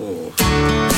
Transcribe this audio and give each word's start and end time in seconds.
Pô. 0.00 0.89